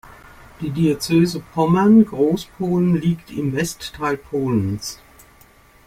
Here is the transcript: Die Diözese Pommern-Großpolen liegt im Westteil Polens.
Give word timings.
Die 0.61 0.71
Diözese 0.71 1.39
Pommern-Großpolen 1.53 2.95
liegt 2.99 3.29
im 3.29 3.53
Westteil 3.55 4.17
Polens. 4.17 4.97